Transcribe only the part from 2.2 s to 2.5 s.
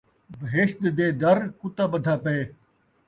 پئے